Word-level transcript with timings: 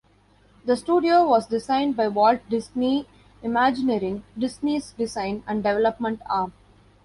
The 0.65 0.75
studio 0.75 1.27
was 1.27 1.45
designed 1.45 1.95
by 1.95 2.07
Walt 2.07 2.39
Disney 2.49 3.05
Imagineering, 3.43 4.23
Disney's 4.35 4.93
design 4.93 5.43
and 5.45 5.61
development 5.61 6.21
arm. 6.27 6.53